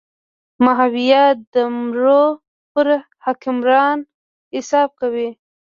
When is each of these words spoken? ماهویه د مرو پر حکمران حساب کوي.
ماهویه 0.63 1.23
د 1.53 1.55
مرو 1.77 2.23
پر 2.73 2.87
حکمران 3.25 3.97
حساب 4.55 4.89
کوي. 4.99 5.29